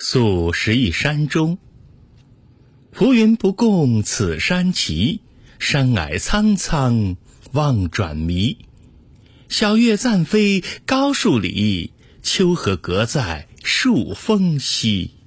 [0.00, 1.58] 宿石邑山中，
[2.92, 5.22] 浮云不共此山齐，
[5.58, 7.16] 山霭苍苍
[7.50, 8.58] 望转迷。
[9.48, 11.92] 小月暂飞高树里，
[12.22, 15.17] 秋荷隔在树峰西。